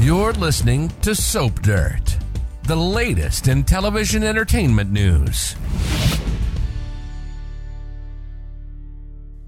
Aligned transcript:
You're 0.00 0.32
listening 0.32 0.88
to 1.02 1.14
Soap 1.14 1.60
Dirt, 1.60 2.16
the 2.62 2.74
latest 2.74 3.48
in 3.48 3.64
television 3.64 4.24
entertainment 4.24 4.90
news. 4.90 5.54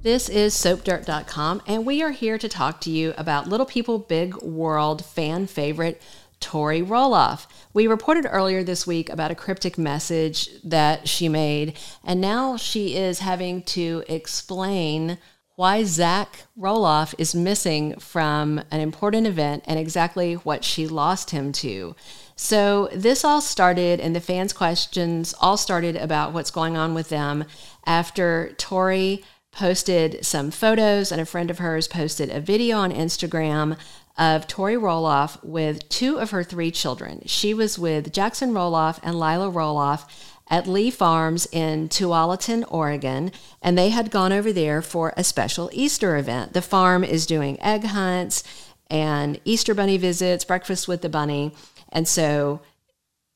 This 0.02 0.28
is 0.28 0.52
soapdirt.com, 0.52 1.62
and 1.66 1.86
we 1.86 2.02
are 2.02 2.10
here 2.10 2.36
to 2.36 2.50
talk 2.50 2.82
to 2.82 2.90
you 2.90 3.14
about 3.16 3.48
Little 3.48 3.64
People 3.64 3.98
Big 3.98 4.36
World 4.42 5.02
fan 5.02 5.46
favorite 5.46 6.02
Tori 6.38 6.82
Roloff. 6.82 7.46
We 7.72 7.86
reported 7.86 8.26
earlier 8.28 8.62
this 8.62 8.86
week 8.86 9.08
about 9.08 9.30
a 9.30 9.34
cryptic 9.34 9.78
message 9.78 10.50
that 10.64 11.08
she 11.08 11.30
made, 11.30 11.78
and 12.04 12.20
now 12.20 12.58
she 12.58 12.94
is 12.94 13.20
having 13.20 13.62
to 13.62 14.04
explain 14.06 15.16
why 15.56 15.84
Zach 15.84 16.44
Roloff 16.58 17.14
is 17.18 17.34
missing 17.34 17.98
from 17.98 18.62
an 18.70 18.80
important 18.80 19.26
event 19.26 19.64
and 19.66 19.78
exactly 19.78 20.34
what 20.34 20.64
she 20.64 20.86
lost 20.86 21.30
him 21.30 21.52
to. 21.52 21.94
So, 22.34 22.88
this 22.92 23.24
all 23.24 23.40
started, 23.40 24.00
and 24.00 24.16
the 24.16 24.20
fans' 24.20 24.52
questions 24.52 25.34
all 25.40 25.56
started 25.56 25.96
about 25.96 26.32
what's 26.32 26.50
going 26.50 26.76
on 26.76 26.94
with 26.94 27.10
them 27.10 27.44
after 27.86 28.54
Tori 28.56 29.22
posted 29.52 30.24
some 30.24 30.50
photos, 30.50 31.12
and 31.12 31.20
a 31.20 31.26
friend 31.26 31.50
of 31.50 31.58
hers 31.58 31.86
posted 31.86 32.30
a 32.30 32.40
video 32.40 32.78
on 32.78 32.90
Instagram 32.90 33.76
of 34.18 34.46
Tori 34.46 34.76
Roloff 34.76 35.42
with 35.44 35.88
two 35.88 36.18
of 36.18 36.30
her 36.30 36.42
three 36.42 36.70
children. 36.70 37.22
She 37.26 37.54
was 37.54 37.78
with 37.78 38.12
Jackson 38.12 38.52
Roloff 38.52 38.98
and 39.02 39.16
Lilah 39.16 39.52
Roloff 39.52 40.04
at 40.52 40.66
Lee 40.66 40.90
Farms 40.90 41.48
in 41.50 41.88
Tualatin, 41.88 42.62
Oregon, 42.68 43.32
and 43.62 43.76
they 43.76 43.88
had 43.88 44.10
gone 44.10 44.34
over 44.34 44.52
there 44.52 44.82
for 44.82 45.14
a 45.16 45.24
special 45.24 45.70
Easter 45.72 46.18
event. 46.18 46.52
The 46.52 46.60
farm 46.60 47.02
is 47.02 47.24
doing 47.24 47.58
egg 47.62 47.84
hunts 47.84 48.44
and 48.90 49.40
Easter 49.46 49.74
bunny 49.74 49.96
visits, 49.96 50.44
breakfast 50.44 50.86
with 50.86 51.00
the 51.00 51.08
bunny, 51.08 51.54
and 51.88 52.06
so 52.06 52.60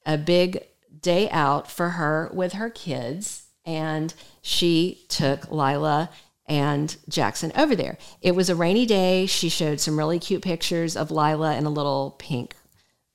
a 0.04 0.18
big 0.18 0.66
day 1.00 1.30
out 1.30 1.70
for 1.70 1.90
her 1.90 2.30
with 2.34 2.52
her 2.52 2.68
kids 2.68 3.44
and 3.64 4.12
she 4.42 5.04
took 5.08 5.50
Lilah 5.50 6.10
and 6.46 6.96
Jackson 7.08 7.50
over 7.56 7.74
there. 7.74 7.96
It 8.20 8.36
was 8.36 8.50
a 8.50 8.54
rainy 8.54 8.86
day. 8.86 9.26
She 9.26 9.48
showed 9.48 9.80
some 9.80 9.98
really 9.98 10.18
cute 10.18 10.42
pictures 10.42 10.96
of 10.96 11.10
Lila 11.10 11.56
in 11.56 11.64
a 11.64 11.70
little 11.70 12.14
pink 12.18 12.54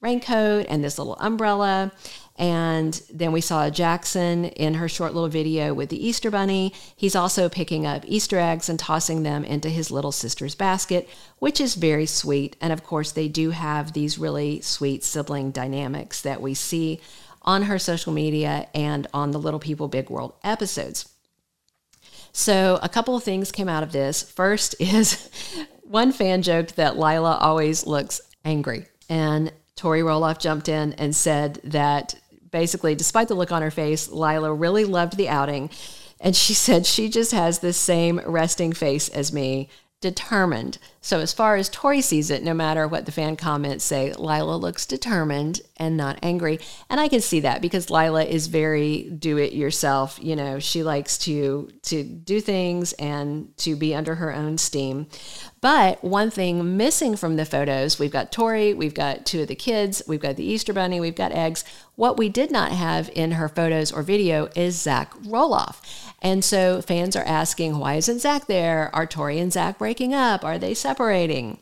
raincoat 0.02 0.66
and 0.68 0.84
this 0.84 0.98
little 0.98 1.16
umbrella. 1.20 1.92
And 2.38 3.00
then 3.14 3.32
we 3.32 3.42
saw 3.42 3.70
Jackson 3.70 4.46
in 4.46 4.74
her 4.76 4.90
short 4.90 5.14
little 5.14 5.30
video 5.30 5.74
with 5.74 5.90
the 5.90 6.08
Easter 6.08 6.32
Bunny. 6.32 6.74
He's 6.96 7.16
also 7.16 7.50
picking 7.50 7.86
up 7.86 8.04
Easter 8.08 8.40
eggs 8.40 8.68
and 8.68 8.80
tossing 8.80 9.22
them 9.22 9.44
into 9.44 9.70
his 9.70 9.92
little 9.92 10.12
sister's 10.12 10.56
basket, 10.56 11.08
which 11.38 11.62
is 11.62 11.76
very 11.76 12.08
sweet. 12.08 12.56
And 12.60 12.74
of 12.74 12.84
course, 12.84 13.12
they 13.12 13.28
do 13.28 13.52
have 13.52 13.94
these 13.94 14.18
really 14.18 14.60
sweet 14.62 15.04
sibling 15.04 15.52
dynamics 15.52 16.22
that 16.22 16.42
we 16.42 16.56
see 16.56 17.00
on 17.44 17.64
her 17.64 17.78
social 17.78 18.12
media 18.12 18.68
and 18.74 19.08
on 19.14 19.32
the 19.32 19.40
Little 19.40 19.60
People 19.60 19.88
Big 19.88 20.10
World 20.10 20.34
episodes. 20.44 21.10
So, 22.34 22.80
a 22.82 22.90
couple 22.90 23.16
of 23.16 23.24
things 23.24 23.52
came 23.52 23.68
out 23.68 23.84
of 23.84 23.92
this. 23.92 24.24
First 24.24 24.76
is 24.80 25.30
one 25.84 26.12
fan 26.12 26.42
joked 26.42 26.76
that 26.78 26.96
Lilah 26.96 27.38
always 27.40 27.86
looks 27.86 28.22
angry. 28.46 28.86
And 29.10 29.52
Tori 29.82 30.02
Roloff 30.02 30.38
jumped 30.38 30.70
in 30.70 30.94
and 30.94 31.16
said 31.16 31.60
that 31.64 32.14
basically, 32.52 32.94
despite 32.94 33.28
the 33.30 33.34
look 33.34 33.52
on 33.52 33.64
her 33.64 33.72
face, 33.72 34.10
Lilah 34.10 34.54
really 34.54 34.86
loved 34.86 35.18
the 35.18 35.28
outing. 35.28 35.72
And 36.20 36.36
she 36.36 36.54
said 36.66 36.86
she 36.86 37.10
just 37.10 37.32
has 37.32 37.60
the 37.60 37.74
same 37.74 38.22
resting 38.24 38.74
face 38.74 39.10
as 39.10 39.34
me 39.34 39.70
determined. 40.00 40.78
So, 41.02 41.20
as 41.20 41.34
far 41.34 41.56
as 41.56 41.68
Tori 41.68 42.02
sees 42.02 42.30
it, 42.30 42.44
no 42.44 42.54
matter 42.54 42.88
what 42.88 43.08
the 43.08 43.12
fan 43.12 43.36
comments 43.38 43.84
say, 43.84 44.14
Lilah 44.16 44.62
looks 44.62 44.86
determined 44.86 45.62
and 45.82 45.98
not 45.98 46.20
angry. 46.22 46.60
And 46.92 47.00
I 47.00 47.08
can 47.08 47.22
see 47.22 47.40
that 47.40 47.60
because 47.60 47.88
Lilah 47.88 48.28
is 48.28 48.48
very 48.48 49.10
do 49.10 49.38
it 49.38 49.52
yourself. 49.52 50.20
You 50.22 50.36
know, 50.36 50.60
she 50.60 50.84
likes 50.84 51.18
to 51.20 51.70
to 51.84 52.04
do 52.04 52.40
things 52.40 52.94
and 52.94 53.58
to 53.58 53.76
be 53.76 53.96
under 53.96 54.16
her 54.16 54.34
own 54.34 54.60
steam. 54.60 55.08
But 55.60 56.04
one 56.04 56.30
thing 56.30 56.78
missing 56.78 57.16
from 57.16 57.36
the 57.36 57.46
photos, 57.46 57.98
we've 57.98 58.12
got 58.12 58.32
Tori, 58.32 58.74
we've 58.74 58.94
got 58.94 59.26
two 59.26 59.42
of 59.42 59.48
the 59.48 59.56
kids, 59.56 60.02
we've 60.08 60.22
got 60.22 60.36
the 60.36 60.46
Easter 60.46 60.72
Bunny, 60.72 61.00
we've 61.00 61.16
got 61.16 61.32
eggs. 61.32 61.64
What 61.96 62.18
we 62.18 62.30
did 62.30 62.52
not 62.52 62.72
have 62.72 63.10
in 63.16 63.32
her 63.34 63.50
photos 63.50 63.92
or 63.92 64.04
video 64.04 64.50
is 64.56 64.80
Zach 64.80 65.14
Roloff. 65.16 65.82
And 66.22 66.44
so 66.44 66.82
fans 66.82 67.16
are 67.16 67.24
asking, 67.24 67.80
why 67.80 67.96
isn't 67.96 68.20
Zach 68.20 68.46
there? 68.46 68.94
Are 68.94 69.08
Tori 69.08 69.40
and 69.40 69.52
Zach 69.52 69.80
breaking 69.80 70.14
up? 70.14 70.46
Are 70.46 70.60
they 70.60 70.76
separating? 70.76 71.58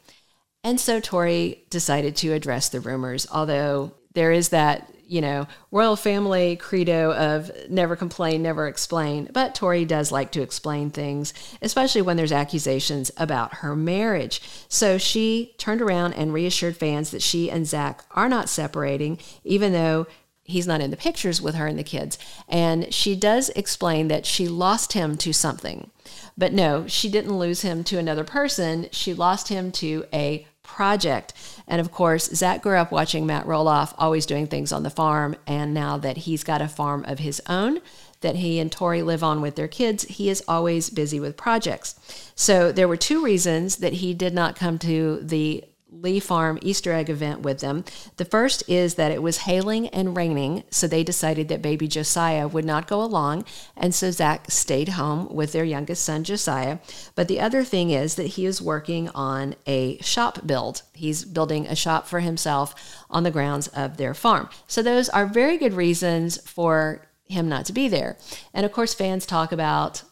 And 0.63 0.79
so 0.79 0.99
Tori 0.99 1.63
decided 1.69 2.17
to 2.17 2.33
address 2.33 2.67
the 2.67 2.81
rumors, 2.81 3.25
although 3.31 3.93
there 4.19 4.31
is 4.33 4.49
that 4.49 4.91
you 5.09 5.21
know, 5.21 5.47
royal 5.71 5.95
family 5.95 6.55
credo 6.55 7.11
of 7.13 7.49
never 7.67 7.95
complain, 7.95 8.43
never 8.43 8.67
explain. 8.67 9.27
But 9.33 9.55
Tori 9.55 9.83
does 9.83 10.11
like 10.11 10.31
to 10.33 10.43
explain 10.43 10.91
things, 10.91 11.33
especially 11.63 12.03
when 12.03 12.15
there's 12.15 12.31
accusations 12.31 13.09
about 13.17 13.55
her 13.55 13.75
marriage. 13.75 14.39
So 14.69 14.99
she 14.99 15.55
turned 15.57 15.81
around 15.81 16.13
and 16.13 16.31
reassured 16.31 16.77
fans 16.77 17.09
that 17.09 17.23
she 17.23 17.49
and 17.49 17.65
Zach 17.65 18.03
are 18.11 18.29
not 18.29 18.49
separating, 18.49 19.17
even 19.43 19.73
though 19.73 20.05
he's 20.43 20.67
not 20.67 20.79
in 20.79 20.91
the 20.91 20.97
pictures 20.97 21.41
with 21.41 21.55
her 21.55 21.65
and 21.65 21.79
the 21.79 21.83
kids. 21.83 22.19
And 22.47 22.93
she 22.93 23.15
does 23.15 23.49
explain 23.55 24.09
that 24.09 24.27
she 24.27 24.47
lost 24.47 24.93
him 24.93 25.17
to 25.17 25.33
something. 25.33 25.89
But 26.37 26.53
no, 26.53 26.85
she 26.85 27.09
didn't 27.09 27.39
lose 27.39 27.63
him 27.63 27.83
to 27.85 27.97
another 27.97 28.23
person. 28.23 28.87
She 28.91 29.15
lost 29.15 29.47
him 29.47 29.71
to 29.73 30.05
a 30.13 30.45
project. 30.75 31.33
And 31.67 31.81
of 31.81 31.91
course, 31.91 32.29
Zach 32.33 32.61
grew 32.61 32.77
up 32.77 32.91
watching 32.91 33.25
Matt 33.25 33.45
Roloff 33.45 33.93
always 33.97 34.25
doing 34.25 34.47
things 34.47 34.71
on 34.71 34.83
the 34.83 34.89
farm. 34.89 35.35
And 35.45 35.73
now 35.73 35.97
that 35.97 36.17
he's 36.17 36.43
got 36.43 36.61
a 36.61 36.67
farm 36.67 37.03
of 37.05 37.19
his 37.19 37.41
own 37.47 37.79
that 38.21 38.35
he 38.35 38.59
and 38.59 38.71
Tori 38.71 39.01
live 39.01 39.23
on 39.23 39.41
with 39.41 39.55
their 39.55 39.67
kids, 39.67 40.03
he 40.03 40.29
is 40.29 40.43
always 40.47 40.89
busy 40.89 41.19
with 41.19 41.37
projects. 41.37 41.95
So 42.35 42.71
there 42.71 42.87
were 42.87 42.97
two 42.97 43.23
reasons 43.23 43.77
that 43.77 43.93
he 43.93 44.13
did 44.13 44.33
not 44.33 44.55
come 44.55 44.77
to 44.79 45.19
the 45.21 45.63
Lee 45.91 46.19
Farm 46.19 46.59
Easter 46.61 46.93
egg 46.93 47.09
event 47.09 47.41
with 47.41 47.59
them. 47.59 47.83
The 48.17 48.25
first 48.25 48.63
is 48.67 48.95
that 48.95 49.11
it 49.11 49.23
was 49.23 49.39
hailing 49.39 49.87
and 49.89 50.15
raining, 50.15 50.63
so 50.69 50.87
they 50.87 51.03
decided 51.03 51.47
that 51.49 51.61
baby 51.61 51.87
Josiah 51.87 52.47
would 52.47 52.65
not 52.65 52.87
go 52.87 53.01
along, 53.01 53.45
and 53.75 53.93
so 53.93 54.11
Zach 54.11 54.49
stayed 54.49 54.89
home 54.89 55.33
with 55.33 55.51
their 55.51 55.63
youngest 55.63 56.03
son 56.03 56.23
Josiah. 56.23 56.79
But 57.15 57.27
the 57.27 57.39
other 57.39 57.63
thing 57.63 57.89
is 57.89 58.15
that 58.15 58.27
he 58.27 58.45
is 58.45 58.61
working 58.61 59.09
on 59.09 59.55
a 59.65 59.97
shop 59.99 60.45
build. 60.45 60.83
He's 60.93 61.25
building 61.25 61.67
a 61.67 61.75
shop 61.75 62.07
for 62.07 62.19
himself 62.19 62.75
on 63.09 63.23
the 63.23 63.31
grounds 63.31 63.67
of 63.69 63.97
their 63.97 64.13
farm. 64.13 64.49
So 64.67 64.81
those 64.81 65.09
are 65.09 65.25
very 65.25 65.57
good 65.57 65.73
reasons 65.73 66.37
for 66.47 67.07
him 67.25 67.47
not 67.47 67.65
to 67.65 67.73
be 67.73 67.87
there. 67.87 68.17
And 68.53 68.65
of 68.65 68.71
course, 68.71 68.93
fans 68.93 69.25
talk 69.25 69.51
about 69.51 70.03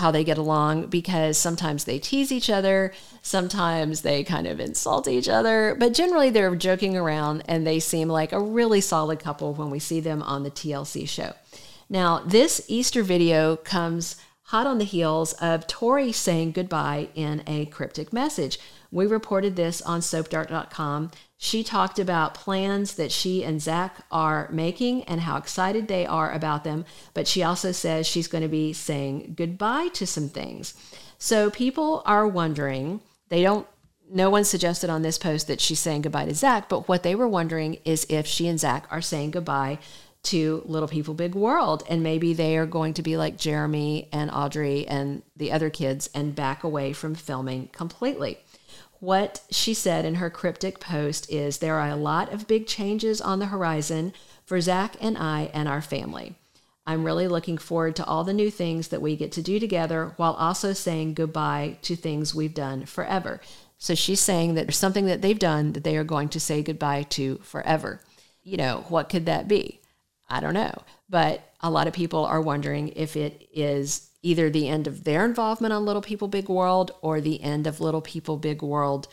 how 0.00 0.10
they 0.10 0.24
get 0.24 0.38
along 0.38 0.86
because 0.86 1.38
sometimes 1.38 1.84
they 1.84 1.98
tease 1.98 2.32
each 2.32 2.50
other, 2.50 2.92
sometimes 3.22 4.00
they 4.00 4.24
kind 4.24 4.46
of 4.46 4.58
insult 4.58 5.06
each 5.06 5.28
other, 5.28 5.76
but 5.78 5.94
generally 5.94 6.30
they're 6.30 6.56
joking 6.56 6.96
around 6.96 7.42
and 7.46 7.66
they 7.66 7.78
seem 7.78 8.08
like 8.08 8.32
a 8.32 8.40
really 8.40 8.80
solid 8.80 9.20
couple 9.20 9.54
when 9.54 9.70
we 9.70 9.78
see 9.78 10.00
them 10.00 10.22
on 10.22 10.42
the 10.42 10.50
TLC 10.50 11.08
show. 11.08 11.32
Now, 11.88 12.20
this 12.20 12.64
Easter 12.66 13.02
video 13.02 13.56
comes 13.56 14.16
hot 14.44 14.66
on 14.66 14.78
the 14.78 14.84
heels 14.84 15.32
of 15.34 15.66
Tori 15.66 16.10
saying 16.10 16.52
goodbye 16.52 17.08
in 17.14 17.42
a 17.46 17.66
cryptic 17.66 18.12
message. 18.12 18.58
We 18.90 19.06
reported 19.06 19.56
this 19.56 19.80
on 19.82 20.00
soapdirt.com. 20.00 21.10
She 21.36 21.62
talked 21.64 21.98
about 21.98 22.34
plans 22.34 22.94
that 22.94 23.12
she 23.12 23.44
and 23.44 23.62
Zach 23.62 24.04
are 24.10 24.48
making 24.50 25.04
and 25.04 25.20
how 25.20 25.36
excited 25.36 25.88
they 25.88 26.06
are 26.06 26.32
about 26.32 26.64
them, 26.64 26.84
but 27.14 27.28
she 27.28 27.42
also 27.42 27.72
says 27.72 28.06
she's 28.06 28.28
going 28.28 28.42
to 28.42 28.48
be 28.48 28.72
saying 28.72 29.34
goodbye 29.36 29.88
to 29.94 30.06
some 30.06 30.28
things. 30.28 30.74
So 31.18 31.50
people 31.50 32.02
are 32.04 32.26
wondering, 32.26 33.00
they 33.28 33.42
don't 33.42 33.66
no 34.12 34.28
one 34.28 34.42
suggested 34.42 34.90
on 34.90 35.02
this 35.02 35.18
post 35.18 35.46
that 35.46 35.60
she's 35.60 35.78
saying 35.78 36.02
goodbye 36.02 36.24
to 36.24 36.34
Zach, 36.34 36.68
but 36.68 36.88
what 36.88 37.04
they 37.04 37.14
were 37.14 37.28
wondering 37.28 37.78
is 37.84 38.04
if 38.08 38.26
she 38.26 38.48
and 38.48 38.58
Zach 38.58 38.86
are 38.90 39.00
saying 39.00 39.30
goodbye 39.30 39.78
to 40.24 40.62
Little 40.66 40.88
People 40.88 41.14
Big 41.14 41.34
World. 41.34 41.82
And 41.88 42.02
maybe 42.02 42.34
they 42.34 42.56
are 42.56 42.66
going 42.66 42.94
to 42.94 43.02
be 43.02 43.16
like 43.16 43.36
Jeremy 43.36 44.08
and 44.12 44.30
Audrey 44.30 44.86
and 44.86 45.22
the 45.36 45.52
other 45.52 45.70
kids 45.70 46.10
and 46.14 46.34
back 46.34 46.64
away 46.64 46.92
from 46.92 47.14
filming 47.14 47.68
completely. 47.68 48.38
What 49.00 49.40
she 49.50 49.72
said 49.72 50.04
in 50.04 50.16
her 50.16 50.28
cryptic 50.28 50.78
post 50.78 51.30
is 51.32 51.58
there 51.58 51.76
are 51.76 51.88
a 51.88 51.96
lot 51.96 52.32
of 52.32 52.46
big 52.46 52.66
changes 52.66 53.20
on 53.20 53.38
the 53.38 53.46
horizon 53.46 54.12
for 54.44 54.60
Zach 54.60 54.96
and 55.00 55.16
I 55.16 55.50
and 55.54 55.68
our 55.68 55.80
family. 55.80 56.34
I'm 56.86 57.04
really 57.04 57.28
looking 57.28 57.56
forward 57.56 57.96
to 57.96 58.04
all 58.04 58.24
the 58.24 58.34
new 58.34 58.50
things 58.50 58.88
that 58.88 59.00
we 59.00 59.16
get 59.16 59.32
to 59.32 59.42
do 59.42 59.58
together 59.58 60.12
while 60.16 60.34
also 60.34 60.72
saying 60.72 61.14
goodbye 61.14 61.78
to 61.82 61.96
things 61.96 62.34
we've 62.34 62.54
done 62.54 62.84
forever. 62.84 63.40
So 63.78 63.94
she's 63.94 64.20
saying 64.20 64.54
that 64.54 64.66
there's 64.66 64.76
something 64.76 65.06
that 65.06 65.22
they've 65.22 65.38
done 65.38 65.72
that 65.72 65.84
they 65.84 65.96
are 65.96 66.04
going 66.04 66.28
to 66.30 66.40
say 66.40 66.62
goodbye 66.62 67.04
to 67.10 67.38
forever. 67.38 68.00
You 68.42 68.58
know, 68.58 68.84
what 68.88 69.08
could 69.08 69.26
that 69.26 69.48
be? 69.48 69.79
I 70.30 70.40
don't 70.40 70.54
know. 70.54 70.72
But 71.08 71.42
a 71.60 71.70
lot 71.70 71.88
of 71.88 71.92
people 71.92 72.24
are 72.24 72.40
wondering 72.40 72.88
if 72.96 73.16
it 73.16 73.48
is 73.52 74.10
either 74.22 74.48
the 74.48 74.68
end 74.68 74.86
of 74.86 75.04
their 75.04 75.24
involvement 75.24 75.72
on 75.72 75.84
Little 75.84 76.02
People 76.02 76.28
Big 76.28 76.48
World 76.48 76.92
or 77.02 77.20
the 77.20 77.42
end 77.42 77.66
of 77.66 77.80
Little 77.80 78.02
People 78.02 78.36
Big 78.36 78.62
World 78.62 79.08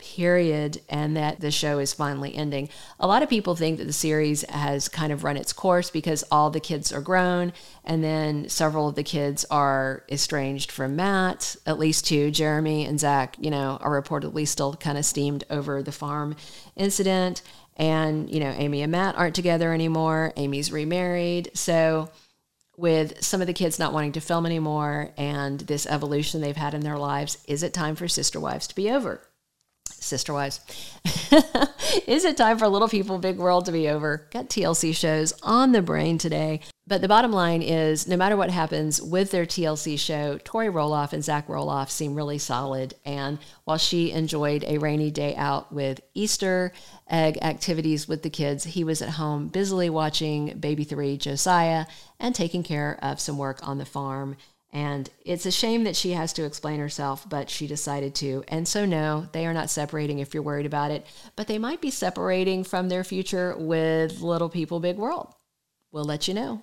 period 0.00 0.80
and 0.88 1.16
that 1.16 1.40
the 1.40 1.50
show 1.50 1.78
is 1.78 1.92
finally 1.92 2.34
ending. 2.34 2.68
A 2.98 3.06
lot 3.06 3.22
of 3.22 3.28
people 3.28 3.54
think 3.54 3.78
that 3.78 3.86
the 3.86 3.92
series 3.92 4.42
has 4.48 4.88
kind 4.88 5.12
of 5.12 5.22
run 5.22 5.36
its 5.36 5.52
course 5.52 5.90
because 5.90 6.24
all 6.30 6.50
the 6.50 6.60
kids 6.60 6.92
are 6.92 7.00
grown 7.00 7.52
and 7.84 8.02
then 8.02 8.48
several 8.48 8.88
of 8.88 8.94
the 8.94 9.02
kids 9.02 9.44
are 9.50 10.04
estranged 10.10 10.72
from 10.72 10.96
Matt, 10.96 11.56
at 11.66 11.78
least 11.78 12.06
two, 12.06 12.30
Jeremy 12.30 12.84
and 12.86 12.98
Zach, 12.98 13.36
you 13.38 13.50
know, 13.50 13.78
are 13.80 14.02
reportedly 14.02 14.46
still 14.48 14.74
kind 14.74 14.98
of 14.98 15.04
steamed 15.04 15.44
over 15.50 15.82
the 15.82 15.92
farm 15.92 16.36
incident. 16.76 17.42
And, 17.76 18.28
you 18.30 18.40
know, 18.40 18.50
Amy 18.50 18.82
and 18.82 18.92
Matt 18.92 19.16
aren't 19.16 19.34
together 19.34 19.72
anymore. 19.72 20.32
Amy's 20.36 20.70
remarried. 20.70 21.50
So, 21.54 22.10
with 22.76 23.22
some 23.22 23.42
of 23.42 23.46
the 23.46 23.52
kids 23.52 23.78
not 23.78 23.92
wanting 23.92 24.12
to 24.12 24.20
film 24.20 24.46
anymore 24.46 25.12
and 25.18 25.60
this 25.60 25.86
evolution 25.86 26.40
they've 26.40 26.56
had 26.56 26.72
in 26.72 26.80
their 26.80 26.96
lives, 26.96 27.36
is 27.46 27.62
it 27.62 27.74
time 27.74 27.94
for 27.94 28.08
Sister 28.08 28.40
Wives 28.40 28.66
to 28.68 28.74
be 28.74 28.90
over? 28.90 29.20
Sister 30.00 30.32
Wives. 30.32 30.60
Is 32.06 32.24
it 32.24 32.36
time 32.36 32.58
for 32.58 32.66
Little 32.68 32.88
People, 32.88 33.18
Big 33.18 33.38
World 33.38 33.66
to 33.66 33.72
be 33.72 33.88
over? 33.88 34.26
Got 34.32 34.48
TLC 34.48 34.94
shows 34.94 35.32
on 35.42 35.72
the 35.72 35.82
brain 35.82 36.18
today. 36.18 36.60
But 36.86 37.02
the 37.02 37.08
bottom 37.08 37.30
line 37.30 37.62
is 37.62 38.08
no 38.08 38.16
matter 38.16 38.36
what 38.36 38.50
happens 38.50 39.00
with 39.00 39.30
their 39.30 39.46
TLC 39.46 39.96
show, 39.96 40.38
Tori 40.42 40.66
Roloff 40.66 41.12
and 41.12 41.22
Zach 41.22 41.46
Roloff 41.46 41.88
seem 41.88 42.16
really 42.16 42.38
solid. 42.38 42.94
And 43.04 43.38
while 43.62 43.78
she 43.78 44.10
enjoyed 44.10 44.64
a 44.64 44.78
rainy 44.78 45.12
day 45.12 45.36
out 45.36 45.72
with 45.72 46.00
Easter 46.14 46.72
egg 47.08 47.38
activities 47.42 48.08
with 48.08 48.24
the 48.24 48.30
kids, 48.30 48.64
he 48.64 48.82
was 48.82 49.02
at 49.02 49.10
home 49.10 49.48
busily 49.48 49.88
watching 49.88 50.58
Baby 50.58 50.82
3 50.82 51.16
Josiah 51.16 51.86
and 52.18 52.34
taking 52.34 52.64
care 52.64 52.98
of 53.02 53.20
some 53.20 53.38
work 53.38 53.66
on 53.66 53.78
the 53.78 53.84
farm 53.84 54.36
and 54.72 55.10
it's 55.24 55.46
a 55.46 55.50
shame 55.50 55.84
that 55.84 55.96
she 55.96 56.12
has 56.12 56.32
to 56.34 56.44
explain 56.44 56.78
herself, 56.78 57.28
but 57.28 57.50
she 57.50 57.66
decided 57.66 58.14
to. 58.16 58.44
And 58.48 58.66
so, 58.68 58.84
no, 58.84 59.26
they 59.32 59.46
are 59.46 59.54
not 59.54 59.70
separating 59.70 60.20
if 60.20 60.32
you're 60.32 60.42
worried 60.42 60.66
about 60.66 60.90
it, 60.90 61.06
but 61.36 61.46
they 61.46 61.58
might 61.58 61.80
be 61.80 61.90
separating 61.90 62.62
from 62.64 62.88
their 62.88 63.04
future 63.04 63.56
with 63.58 64.20
Little 64.20 64.48
People 64.48 64.80
Big 64.80 64.96
World. 64.96 65.34
We'll 65.92 66.04
let 66.04 66.28
you 66.28 66.34
know. 66.34 66.62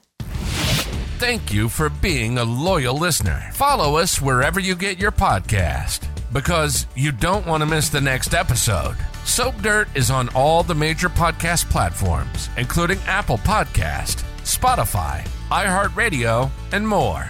Thank 1.20 1.52
you 1.52 1.68
for 1.68 1.90
being 1.90 2.38
a 2.38 2.44
loyal 2.44 2.98
listener. 2.98 3.50
Follow 3.54 3.98
us 3.98 4.22
wherever 4.22 4.60
you 4.60 4.76
get 4.76 5.00
your 5.00 5.12
podcast 5.12 6.08
because 6.32 6.86
you 6.96 7.12
don't 7.12 7.48
want 7.48 7.62
to 7.62 7.68
miss 7.68 7.90
the 7.90 8.02
next 8.02 8.34
episode. 8.34 8.96
Soap 9.26 9.58
Dirt 9.62 9.88
is 9.96 10.12
on 10.12 10.30
all 10.30 10.64
the 10.64 10.76
major 10.76 11.10
podcast 11.10 11.70
platforms, 11.70 12.50
including 12.58 13.00
Apple 13.08 13.40
Podcast, 13.40 14.24
Spotify, 14.44 15.28
iHeartRadio, 15.50 16.50
and 16.72 16.88
more. 16.88 17.28